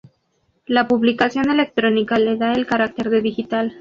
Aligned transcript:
La 0.65 0.87
publicación 0.87 1.51
electrónica 1.51 2.17
le 2.17 2.35
da 2.35 2.53
el 2.53 2.65
carácter 2.65 3.11
de 3.11 3.21
"digital". 3.21 3.69